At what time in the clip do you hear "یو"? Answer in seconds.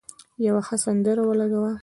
0.45-0.57